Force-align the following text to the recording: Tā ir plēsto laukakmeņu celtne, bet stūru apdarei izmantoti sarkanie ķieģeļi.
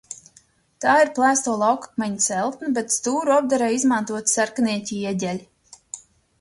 Tā 0.85 0.95
ir 1.01 1.11
plēsto 1.19 1.53
laukakmeņu 1.63 2.25
celtne, 2.29 2.71
bet 2.79 2.95
stūru 2.97 3.37
apdarei 3.37 3.71
izmantoti 3.79 4.35
sarkanie 4.37 4.81
ķieģeļi. 4.91 5.51